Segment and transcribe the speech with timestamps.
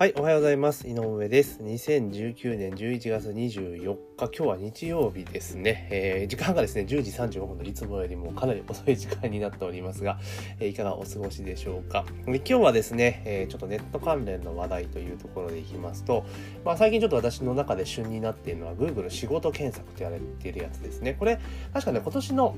[0.00, 0.88] はい、おはようございます。
[0.88, 1.60] 井上です。
[1.60, 5.88] 2019年11月24日、今日は日曜日ですね。
[5.90, 10.18] えー、時間がですね、10時35分のいつもよりもかなり遅い時間になっておりますが、
[10.58, 12.06] えー、いかがお過ごしでしょうか。
[12.24, 16.24] で今日はですね、えー、ちょっとネット関連の話題というところでいきますと、
[16.64, 21.12] まあ、最近ちょっと私の中で旬になっているのは Google 仕事検索と言われているやつですね。
[21.12, 21.38] これ、
[21.74, 22.56] 確かね、今年の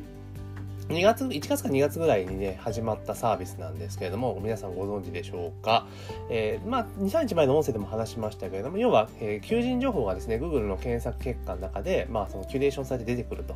[0.88, 5.86] 2月、1月か2月ぐらいにね、始まったサービスなんですけれども、皆さんご存知でしょうか？
[6.28, 13.54] えー、まあ、2、3日前の音声でも話しましたけれども、要は、えー、求人情報がですね、Google の検索結果の中で、まあ、そのキュレーションされて出てくると。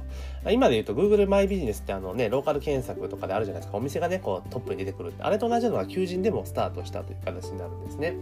[0.50, 3.78] 今で言うと、Google マイビジネスってあのね、ローカル検索とかであるじゃないですか。
[3.78, 5.12] お店がね、こうトップに出てくる。
[5.18, 8.14] あれと同じのが求人でもスタートしたという形になるんですね。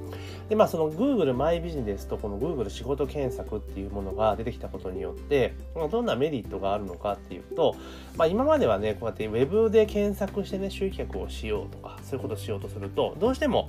[0.49, 7.77] で、まあ、その Google マイビジネスとこの Google 仕事検索っていうものが出てきたことによって、まあどんなメリットがあるのかっていうと、
[8.17, 13.69] まあ、今まではね、こうやって Web で検索してね、集客をしようとか、そういうことをしようとすると、どうしても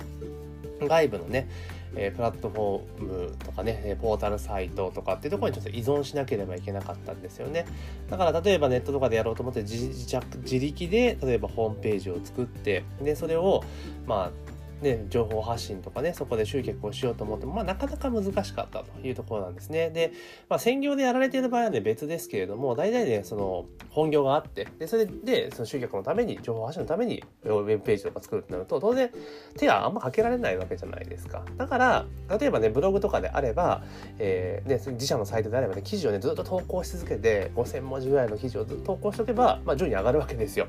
[0.80, 1.48] 外部のね、
[1.96, 7.64] え、プラットフォームとかね、ポータルサイトとかっていうところにちょっと依存しなければいけなかったんですよね。
[8.10, 13.64] だから例えばネットとかでやろうと思って自自力で例えばホームページを作って、で、それを
[14.06, 14.45] まあ
[14.82, 19.90] ね、情報発信とかね、そこで集客をしようと思っても、まあ、なかなか難しかったというところなんですね。
[19.90, 20.12] で、
[20.48, 29.10] まあ、専業でやられている場合はね、別ですけれども、大体ね、その、本業があって、で、それで、その集客のために、情報発信のために、ウェブページとか作るってなると、当然、
[29.56, 31.42] 手はあんまかけられないわけじゃないですか。
[31.56, 32.06] だから、
[32.38, 33.82] 例えばね、ブログとかであれば、
[34.18, 40.66] えー、ね、自社のサイトであればね、記事をね、ずっと投稿し続けて、5000文字ぐらいの記事をずっと投稿しておけば、まあ、順位上がるわけですよ。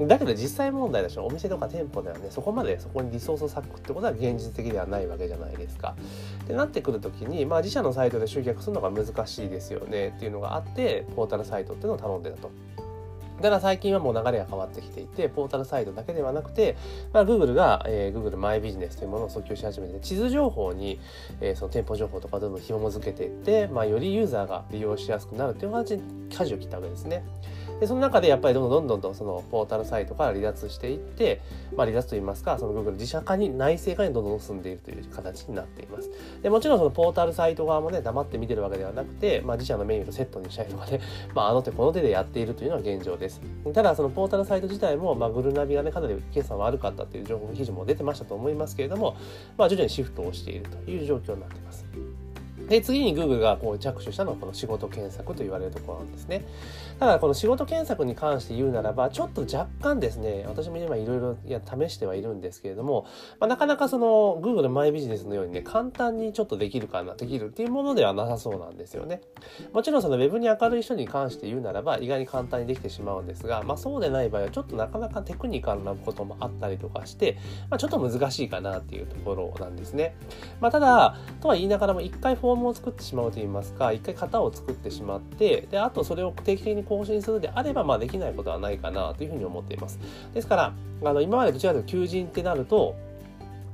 [0.00, 5.94] だけど、実際問題でしょ、お店とか店舗ではね、そこまでそこにリソースを割くってことは現実的ではないわけじゃないですか。
[6.44, 12.50] ってなってくる時に、まあ、自社のサイトで集客するのが難しいですよねっていうのがあってポータルサイトっていうのを頼んでたと。
[13.42, 16.76] だから最近はもう流れが変わってきていて、ポータルサイトだけではなくて、
[17.12, 21.00] まあ、Google が、えー、Google マイビジネスというものを訴求し始めて、地図情報に、
[21.40, 27.24] えー、その店舗情報とかどんどん紐付けていって、まあ、よりユーザーが利用しやすくなるという形に舵を切ったわけですね。
[27.80, 31.40] でその中でやっぱりどんどんどんどんそのポータルサイトから離脱していって、
[31.76, 36.10] まあ、離脱といいますかその Google 自社化に内製化にどんどん進んでいるという形になっています。
[36.42, 41.00] でもちろんそのポータルサイト側もね黙って見てるわけではなくて、まあ、自社のメニューとセットにしたりとかで、
[41.34, 43.40] まあ、あの手この手でやっているというのは現状です。
[43.72, 49.16] ただそのポータルサイト自体も、まあ、グルナビがねかなり決算悪かったという情報記事も出てましたと思いますけれども、
[49.56, 51.84] まあ、徐々にシフトをしているという状況になっています。
[52.68, 56.44] で、次に Google がこう着手したのはこの仕事検索と言われるところなんですね。
[56.98, 63.06] ただこの仕事検索に関して言うならば、ちょっと若干ですね、私も今いろいろ試してはいるんですけれども、
[63.40, 69.20] まあ、なかなかその Google マイビジネスのようにね、簡単にちょっとできるかな、できるっていうものではなさそうなんですよね。
[69.72, 80.14] もちろんその Web に明るい人に関して言うならば、意外に簡単にできてしまうんですが、まあそうでない場合はちょっとなかなかテクニカルなこともあったりとかして、まあちょっと難しいかなっていうところなんですね。
[80.60, 89.98] まあただ、とは言いながらも一回フォームを作ってしまうといいますか、一回型を作ってしまって、で、あとそれを定期的に更新するであれば、まあできないことはないかなというふうに思っています。
[90.34, 90.72] ですから、
[91.04, 92.94] あの、今までどちらかというと求人ってなると、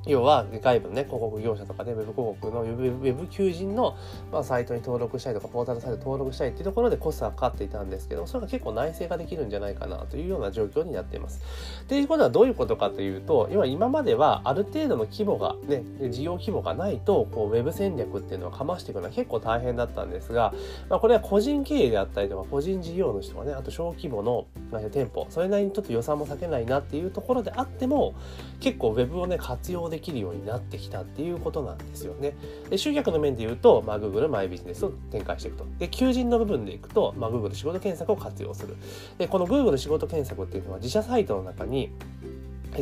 [0.08, 3.96] 要は外部のね、広告業者とかで、ウェブ広告のウェブ求人の、
[4.32, 11.42] まあ、サイトに登録したりとか、ポータルサイト登録したいっていうところでコストがかかっていたんですけど、それが結構内製化できるんじゃないかなというような状況になっています。
[11.88, 20.54] ということはどういうことかというと、要は今まではある程度の規模が、ね、事業規模がないと、こう、ウェブ戦略っていうのはかましていくのは結構大変だったんですが、
[20.88, 24.46] まあ、これは個人経営であったりとか、個人事業主とかね、あと小規模の
[24.90, 28.14] 店舗、それなりにちょっと予算も避けないなっていうところであっても、
[28.60, 32.34] 結構ウェブをね、活用できできるようになってきたっていうことなんですよね。
[32.70, 35.66] で集客の面で言うと、まあ、Google マイビジネスを展開していくと。
[35.78, 38.76] で、求人の部分でいくと、まあ、Google 仕事検索を活用する。
[39.19, 41.91] で、この Google 仕事検索っていうのは自社サイトの中に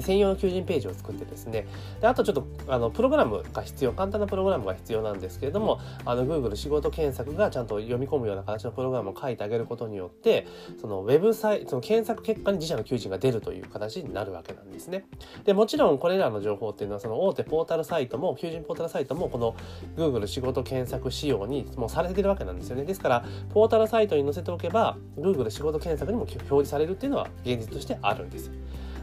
[0.00, 1.66] 専用の求人ページを作ってですね、
[2.00, 10.46] であとちょっとあのプログラムが必要、簡単なプログラムが必要なんですけれども、あの Google 仕事検索がちゃんと読み込むような形のプログラムを書いてあげることによって、
[10.80, 15.06] そのウェブサイト、その検索結果に自社の求人が出るという形になるわけなんですね。
[15.44, 19.54] で、もちろんこれらの情報っていうのは、その大手ポータルサイトも、求人ポータルサイトも、この
[19.96, 22.84] Google 仕事検索仕様にもうされてるわけなんですよね。
[22.84, 28.50] ですから、ポータルサイトに載せておけば、Google 仕事検索にも表示されるっていうのは現実としてあるんです。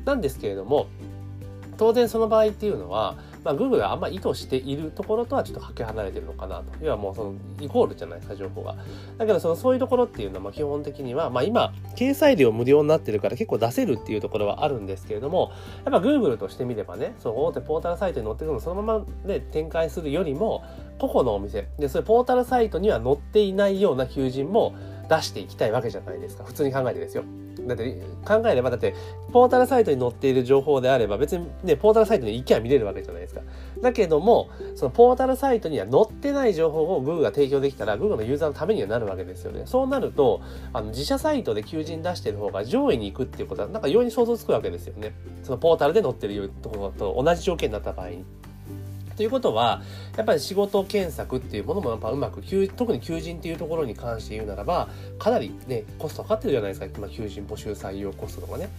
[0.06, 0.88] なんですけれども、
[1.78, 6.66] 当然その場合っていうのは、まあ、Google があんま意図しているところとはちょっとかけ離れてるのかなと。
[6.82, 8.76] 要はもうそのイコールじゃないですか、情報が。
[9.18, 15.52] だけどそのそういうところっていうのはま基本的には、まあ今、掲載料無料になってるから結構出せるっていうところはあるんですけれども、
[15.84, 20.64] やっぱ Google としてみればね、その大手ポータルサイトに載ってくるのそのままね、展開するよりも、
[21.00, 24.74] 個々のお店、で、それポータルサイトには載っていないような求人も
[25.10, 26.46] 出していきたいわけじゃないですか。
[26.46, 27.24] 普通に考えてですよ。
[27.68, 28.94] だって考えればだって
[29.32, 33.42] ポータルサイトに載っている情報であれば別にねポータルサイトに行きゃ見れるわけじゃないですか。
[33.82, 39.64] だけどもそのポータルサイトには載ってない情報を Google が提供できたら Google のユーザーのためにはなるわけですよね。
[39.66, 40.42] そうなると
[40.74, 45.14] あの自社サイトで求人出してる方が上位に行くっていうことはなんか容易に想像つくわけですよね。
[45.44, 48.26] そのポータルで載ってるところと同じ条件になった場合に。
[49.16, 49.82] ということは、
[50.18, 52.42] やっぱり仕事検索っていうものもやっぱうまく、
[52.76, 54.90] 特に求人っていうところに関して言うならば、
[55.20, 58.70] かなりね、コストかかってるじゃないですか、まあ、求人募集採用コストとかね。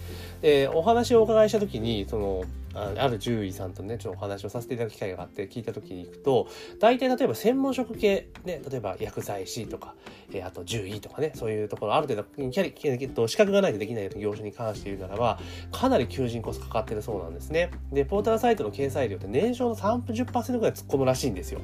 [0.41, 2.43] で、お話をお伺いしたときに、その、
[2.75, 6.47] ある獣医さんとね、ちょっとお話をさせていただく機会があって聞いた時に行くと、
[6.79, 9.95] 大体例えば専門職系、ね、例えば薬剤師とか、
[10.33, 15.39] えー、あと獣医とかね、そういうところ、ある程度キャリ、キャリ資格がないとできない業種に関して言うならば、
[15.71, 17.71] かなり求人コストかかってるそうなんですね。
[17.91, 21.61] で、ポータルサイトの掲載料って年商の30%ぐらい突っ込むらしいんですよ。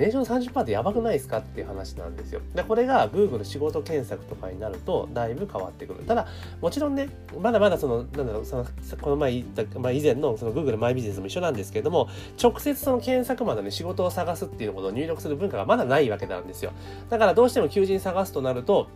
[0.00, 2.40] 年商30%ってやばくないですかっていう話なんですよ。
[2.54, 6.04] で、これが Google 仕事検索とかになるとだいぶ変わってくる。
[6.04, 6.26] ただ、
[6.60, 7.08] もちろんね、
[7.38, 8.66] まだまだその、なんだろう、その、
[9.00, 12.08] この前言った、まあ以前のその Google マイビジネスも一緒なんですけれども、
[12.42, 16.72] 直接その検索までに仕事を探すっていうことを入力する文化がまだないわけなんですよ。
[17.10, 18.88] だからどうしても求人探すとなると、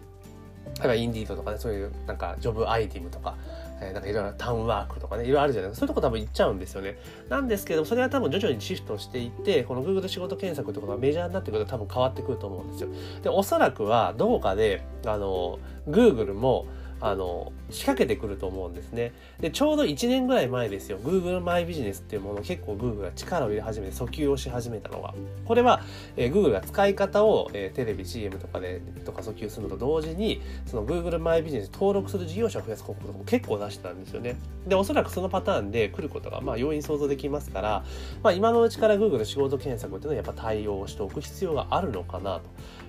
[0.78, 3.36] 例えばインディードとかね、そういうなんかジョブアイテムとか、
[3.80, 5.86] えー、なんかいろいろタウンワークとかね、いろいろあるじゃないですか。
[5.86, 6.98] そういうとこ多分行っちゃうんですよね。
[7.28, 12.88] なんですけど、それは多分徐々にシフトしていって、この Google 仕事検索ってことがメジャーになってくると多分変わってくると思うんですよ。
[13.22, 16.66] で、おそらくはどこかで、あの、Google も、
[17.04, 19.12] あの仕掛けてくると思うんですね。
[19.38, 25.14] でちょうど1年ぐらい前ですよ Google マイビジネスっていうものを結構 Google が力を入れ始めて訴求をし始めたのは
[25.44, 25.82] これは、
[26.16, 34.36] えー、Google が使い方を、えー、テレビ CM とかでとか訴求するのと同時にその Google マイビジネス登録する事業者を増やす広告とかも結構出してたんですよね。
[34.66, 37.84] でおそらくそのパターンで来ることがまあ容易に想像できますから、
[38.22, 42.44] まあ、今のうちから Google 仕事検索っていうのはやっぱ対応しておく必要があるのかなと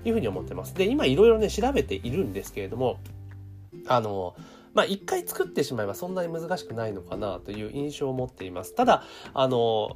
[0.07, 0.73] いうふうに思ってます。
[0.73, 2.97] で今いろいろね調べているんですけれども
[3.87, 4.35] あの
[4.73, 8.75] まあ一回作ってしまえばそんなに難しくないのかなという印象を持っています。
[8.75, 9.03] ただ、
[9.33, 9.95] あの、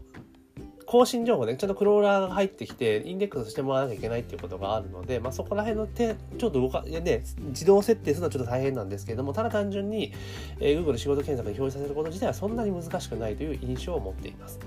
[0.86, 10.14] 更新情報ね、ちゃんとクローラーが入ってきて、インデックスしてもらわなきゃいけないっていうことがあるので、まあそこら辺の手、ちょっと動か、ね、自動設定するのはちょっと大変なんですけれども、ただ単純に、
[10.60, 14.60] えー、Google 仕事検索に表示させること自体はそんなに難しくないという印象を持っています。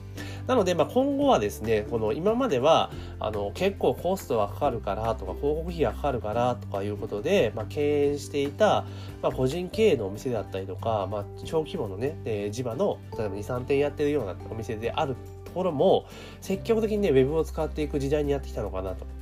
[0.47, 2.91] なので、まあ、今後はですね、この今までは
[3.21, 8.85] あの結構コストがかかるからとか広告費がかかるからとかいうことで、まあ、経営していた、
[9.23, 16.07] まあ、個人経営のお店であったりとか、まあ、小規模のね、えー、地場の例えば2、3店やってるようなお店であるところも
[16.41, 19.22] 積極的にね、ウェブを使っていく時代にやってきたのかなと。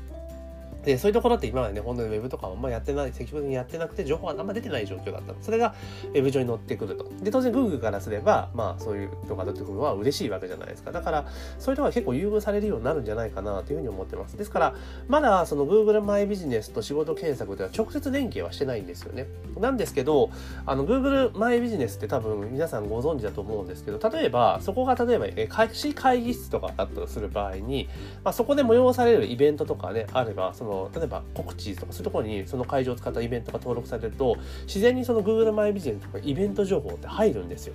[0.84, 5.74] で、そういうところって今までね、本当に Web とかあんまやってない、積極的にやってなくて、情報があんま出てない状況だったそれが
[6.14, 7.06] Web 上に載ってくると。
[7.22, 10.92] で、当然 Google からすれば、まあそういうのが出てくるのは嬉しいわけじゃないですか。
[10.92, 11.26] だから、
[11.58, 14.36] そういうところが結構優遇されるようになるんじゃないかなというふうに思ってます。
[14.36, 14.74] ですから、
[15.08, 19.26] まだその Google マイビジネスと仕事検索では直接連携はしてないんですよね。
[19.58, 20.30] なんですけど、
[20.66, 27.88] あの Google マイビジネスって多分皆さんご存知だと思うんですけど、例えば、そこが例えば、え会会議室とかだったとする場合に、
[28.24, 34.36] まあ、そこで催されるイベントとかね、あれば、その、例えば告知とかそういうところにその会場を使ったイベントが登録されると
[34.66, 37.74] 自然にその Google マイビジネスとかイベント情報って入るんですよ。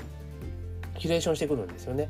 [0.98, 2.10] キュレーションしてくるんですよね。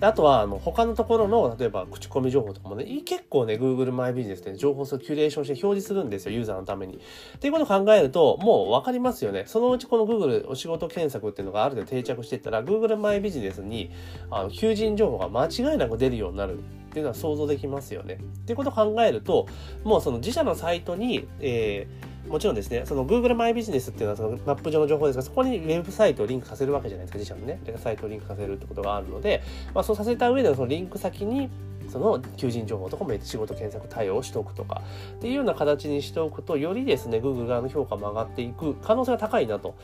[0.00, 6.94] あとは、あの、他のところの、例えば、口コミ情報とかもね、結構ね、Google マイビジネスで情報をキュレーションして表示するんですよ、ユーザーのために。
[7.36, 9.44] っていうことを考えると、もう分かりますよね。
[9.46, 13.90] そのうちこの Google お仕事検索っていうのがある程度定着していったら、Google マイビジネスに、
[14.30, 18.14] あの、求人情報が間違いなく出るようになるっていうのは想像できますよね。
[18.14, 19.46] っていうことを考えると、
[19.84, 29.42] もうその自社のサイトに、えーもちろんですね、その Google マイビジネスっていうのはそのマップ上の情報ですが、そこにウェブサイトをリンクさせるわけじゃないですか、自社のね、サイトをリンクさせるってことがあるので、
[29.74, 31.50] まあ、そうさせた上でそのリンク先に、
[31.92, 34.82] その求人情報とかも仕事検索対応しておくとか
[35.16, 39.74] っていうような形にしておくとよりですね Google 側の評価も上がっていく可能性が高いなと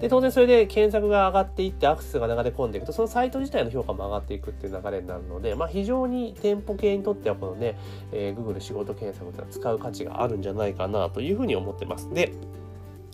[0.00, 7.76] で、当然それで検索が上がっていってアクセスが流れ込んでいくと、そのサイト自体の評価も上がっていくっていう流れになるので、まあ非常に店舗系にとってはこのね、
[8.12, 12.08] えー、Google 仕事検索っていうのは使う価値があるんじゃないかなというふうに思ってます。
[12.10, 12.32] で、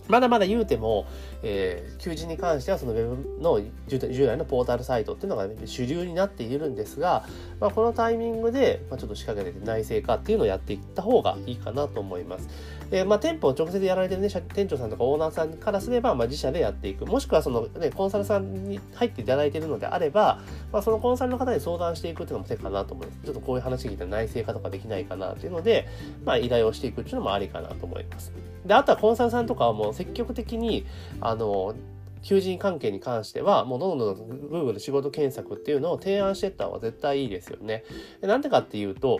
[0.07, 1.05] まだまだ言うても、
[1.43, 7.25] えー、求人に関してはその Web の従来のポータルサイトっていうのが、ね、主流になっているんですが、
[7.59, 12.47] まあ、このタイミングで、まあ、ちょっと仕掛けて内製化っていうのをやっていった方がいいかなと思います。
[12.89, 17.05] で、まあ、店舗を直接やられてるね、店長さんとかオーナーさんからすれば、まあ、自社でやっていく。
[17.05, 20.39] もしくはそのね、コンサルさんに入っていただいているのであれば、
[20.71, 23.19] まあ、そのコンサルの方に相談していくっていうのも手かなと思います。
[23.23, 25.87] ちょっとこういう話聞いたら内製化とかできないかなっていうので、
[26.23, 28.31] まあ、依頼をしていくっていうのもありかなと思います。
[28.65, 30.85] で、あとはコンサルさんとかはもう積極的に、
[31.21, 31.73] あの、
[32.21, 37.83] 求人関係に関しては、もうどんどん Google 仕事検索っていうのを提案していった方が絶対いいですよね。
[38.21, 39.19] なんでかっていうと、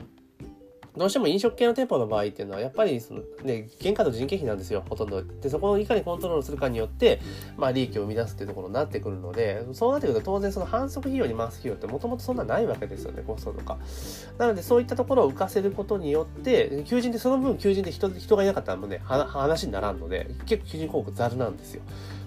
[0.97, 5.21] どうしても飲食系の店舗の場合っていうのは、やっぱりその、ね、原価と人件費なんですよ、ほとんど。
[5.23, 7.19] で、そこをいかにコントロールするかによって、
[7.57, 13.77] まあ、利益を生み出すっていうところになってくるので、そうなってくると当然その反則費用に回す費用ってもともとそんなないわけですよね、コストとか。
[14.37, 21.81] なので、そういったところを浮かせることによって、求人でその分求人で人人がいなかったらもうね、話にならんので、結構求人広告ざるなんですよ。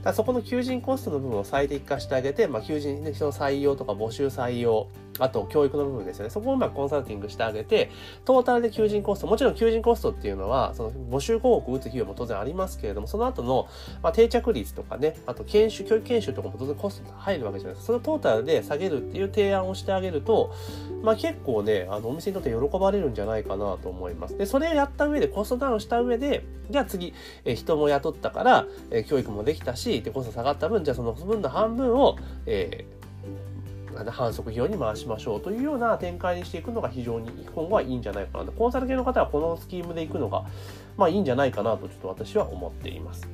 [0.08, 4.88] だそこの求人コストの部分を最適化してあげて、まあ、求人、人の採用とか募集採用、
[5.18, 6.30] あと教育の部分ですよね。
[6.30, 7.90] そこをまくコンサルティングしてあげて、
[8.24, 13.68] トータルで求人コスト、もちろん求人コストっていうのは、その募集広告打つ費用も当然ありますけれども、その後の、
[14.02, 17.86] まあ、定着率とかね、あと研修、教育研修とかも当然コスト入るわけじゃないですか。
[17.88, 20.54] そのトータルで下げるっていう提案をしてあげると、
[21.02, 24.38] まあ結構ね、あのお店にとって喜ばれるんじゃないかなと思います。
[24.38, 32.98] で、それをやった上で、コストダウンした上で、じゃあ次、え人も雇ったから、え教育もできたし、で、コスト下がった分、じゃあその分の半分を、えー
[34.06, 38.52] 反則費用に回しましょうというような展開にしていくのが非常に今後はいいんじゃないかなと。
[38.52, 40.44] コンサル系の方はこのスキームでいくのが、
[40.96, 43.28] まあいいんじゃないかなとちょっと私は思っています。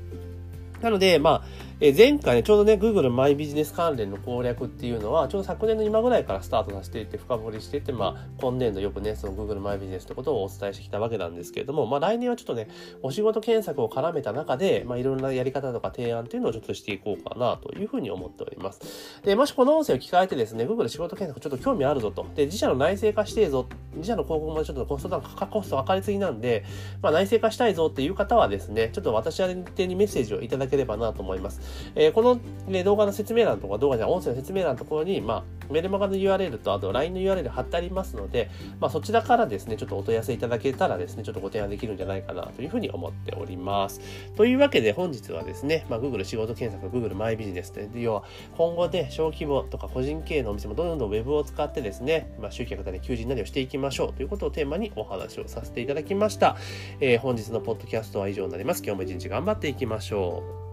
[0.80, 1.42] なので、まあ、
[1.80, 12.68] え、前回ね、ちょうどね、Google マイビジネス関連の攻略っていうのは、ちょうど昨年の今ぐらいからスタートさせていって、深掘りしていって、まあ、今年度よくね、その Google マイビジネスってことをお伝えしてきたわけなんですけれども、まあ、来年はちょっとね、
[13.02, 19.20] お仕事検索を絡めた中で、まあ、いろんなやり方とか提案っていうのをちょっとしていこうかなというふうに思っております。
[19.24, 22.24] で、もしこの音声を聞かれてですね、Google 仕事検索ちょっと興味あるぞと。
[22.36, 23.66] で、自社の内製化してえぞ。
[23.94, 26.64] 自社の広告もちょっとコストダウン、価格コスト分かりすぎなんで、
[27.02, 31.60] まあ、内製化したいぞっていう方はですね、ちょっと私宛にメッセージをいただだければなと思います。
[31.94, 44.00] えー、この、ね、動画の説明欄とか動画じゃ音声の説明欄のところに、まあ、メルマガの URL とあと LINE の URL 貼ってありますので、まあ、そちらからですね、ちょっとお問い合わせいただけたらですね、ちょっとご提案できるんじゃないかなというふうに思っております。
[44.36, 48.24] というわけで本日はですね、まあ、Google 仕事検索、Google マイビジネスで、要は
[48.56, 56.56] 今後で小規模とか個人経営のお店もどんどん Web を使ってですね、まあ、集客なり求人なりをしていきましょうということをテーマにお話をさせていただきました。
[57.00, 58.82] えー、本日のポッドキャストは以上になります。
[58.84, 60.63] 今日も一日頑張っていきましょう。